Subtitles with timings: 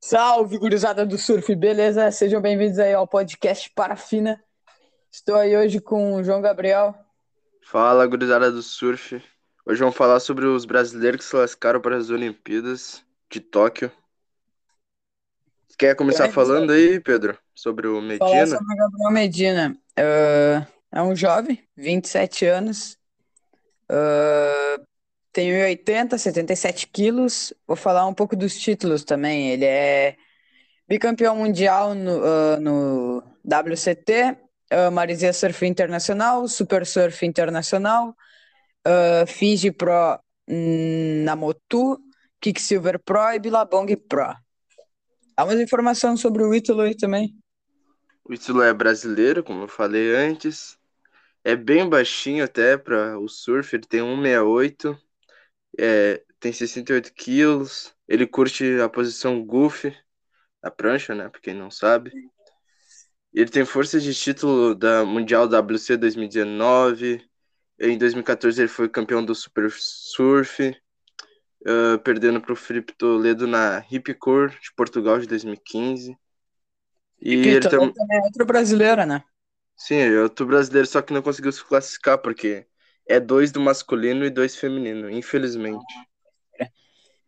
[0.00, 2.10] Salve, gurizada do surf, beleza?
[2.10, 4.38] Sejam bem-vindos aí ao podcast Parafina.
[5.10, 6.94] Estou aí hoje com o João Gabriel.
[7.62, 9.22] Fala, gurizada do surf.
[9.64, 13.90] Hoje vamos falar sobre os brasileiros que se lascaram para as Olimpíadas de Tóquio.
[15.78, 18.46] Quer começar falando aí, Pedro, sobre o Falar Medina?
[18.46, 19.78] sobre o Gabriel Medina.
[19.96, 22.98] Ah, é um jovem, 27 anos.
[23.88, 24.78] ah,
[25.32, 27.54] tem 1,80, 77 quilos.
[27.66, 29.50] Vou falar um pouco dos títulos também.
[29.50, 30.16] Ele é
[30.88, 34.36] bicampeão mundial no, ah, no WCT,
[34.70, 38.14] ah, Maresia Surf Internacional, Super Surf Internacional,
[38.84, 41.98] ah, Fiji Pro hum, na Motu,
[42.40, 44.34] Kicksilver Pro e Billabong Pro.
[45.36, 47.34] Há umas informações sobre o Ítalo aí também.
[48.24, 50.78] O Ítalo é brasileiro, como eu falei antes.
[51.44, 54.96] É bem baixinho até para o surf, ele tem 1,68,
[55.78, 57.94] é, tem 68 quilos.
[58.06, 59.96] Ele curte a posição goofy
[60.62, 61.28] na prancha, né?
[61.28, 62.12] Pra quem não sabe.
[63.32, 67.24] Ele tem força de título da Mundial WC 2019.
[67.80, 70.76] Em 2014 ele foi campeão do Super Surf,
[71.66, 76.16] ah, perdendo para o Felipe Toledo na Hipcore de Portugal de 2015.
[77.20, 77.92] E ele Ítalo tam...
[77.92, 79.24] também é outro brasileiro, né?
[79.86, 82.66] Sim, ele é outro brasileiro, só que não conseguiu se classificar, porque
[83.06, 85.84] é dois do masculino e dois feminino, infelizmente.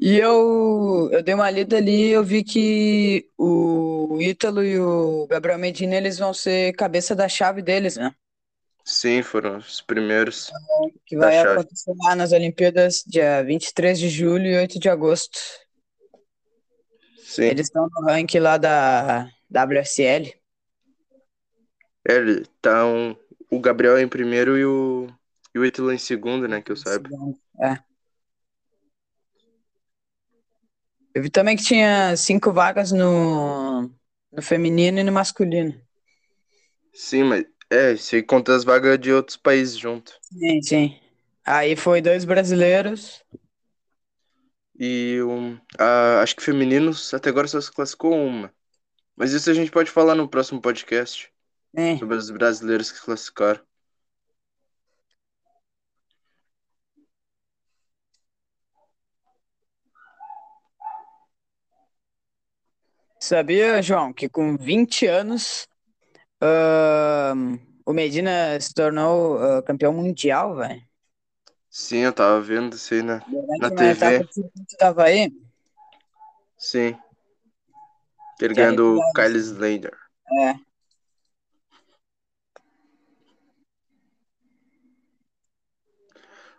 [0.00, 5.26] E eu, eu dei uma lida ali e eu vi que o Ítalo e o
[5.26, 8.14] Gabriel Medina eles vão ser cabeça da chave deles, né?
[8.84, 10.50] Sim, foram os primeiros
[11.04, 11.60] Que da vai chave.
[11.60, 15.38] acontecer lá nas Olimpíadas, dia 23 de julho e 8 de agosto.
[17.26, 20.37] Sim, Eles estão no ranking lá da WSL.
[22.08, 23.14] É, ele tá um...
[23.50, 25.08] o Gabriel em primeiro e o,
[25.54, 27.08] e o Ítalo em segundo, né, que eu saiba.
[27.60, 27.78] É.
[31.14, 33.90] Eu vi também que tinha cinco vagas no,
[34.32, 35.78] no feminino e no masculino.
[36.94, 40.12] Sim, mas é, se conta as vagas de outros países junto.
[40.22, 41.00] Sim, sim.
[41.44, 43.22] Aí foi dois brasileiros.
[44.78, 48.52] E um, a, acho que femininos até agora só se classificou uma.
[49.16, 51.30] Mas isso a gente pode falar no próximo podcast
[51.76, 51.98] Sim.
[51.98, 53.62] sobre os brasileiros que classificaram.
[63.20, 65.66] Sabia, João, que com 20 anos
[66.40, 70.80] ahn, o Medina se tornou ah, campeão mundial, velho?
[71.70, 74.18] Sim, eu tava vendo isso aí na, Durante na TV.
[74.20, 75.32] do circuito da Havaí.
[76.56, 76.96] Sim.
[78.40, 79.98] Ele Que aí ganhando o fizeram- Kyle Slater.
[80.40, 80.67] É.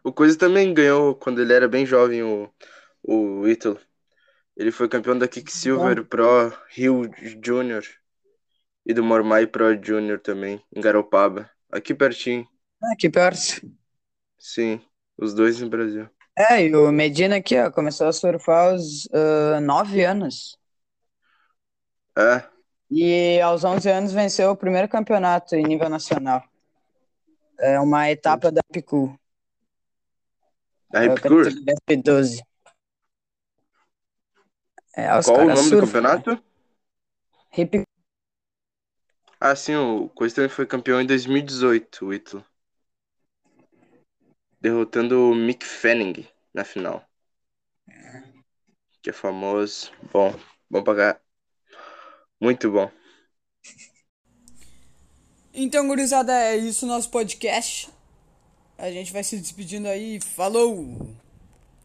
[0.03, 2.49] O Coisa também ganhou quando ele era bem jovem, o,
[3.03, 3.79] o Ítalo.
[4.57, 7.09] Ele foi campeão da Kicksilver Pro Rio
[7.43, 7.83] Júnior
[8.85, 11.49] e do Mormai Pro Júnior também, em Garopaba.
[11.71, 12.47] Aqui pertinho.
[12.91, 13.61] Aqui perto.
[14.39, 14.81] Sim,
[15.17, 16.09] os dois no Brasil.
[16.37, 20.57] É, e o Medina aqui, ó, começou a surfar aos ah, 9 anos.
[22.17, 22.49] É,
[22.91, 26.43] E aos 11 anos venceu o primeiro campeonato em nível nacional.
[27.59, 29.18] É uma etapa da Picu.
[30.93, 31.43] A o Ripcur.
[31.43, 32.41] categoria F12.
[34.95, 36.17] É, os Qual o nome do surfam, né?
[36.17, 36.43] campeonato?
[37.57, 37.83] Hip-
[39.39, 42.45] Ah, sim, o Coisa também foi campeão em 2018, o Ítalo.
[44.61, 47.03] Derrotando o Mick Fanning na final.
[49.01, 49.91] Que é famoso.
[50.11, 50.33] Bom,
[50.69, 51.21] bom pagar.
[52.39, 52.89] Muito bom.
[55.53, 57.89] Então, gurizada, é isso nosso podcast.
[58.79, 60.19] A gente vai se despedindo aí.
[60.21, 61.18] Falou!